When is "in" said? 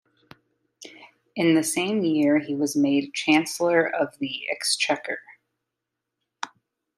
1.35-1.53